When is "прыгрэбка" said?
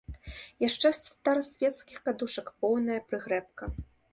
3.11-3.63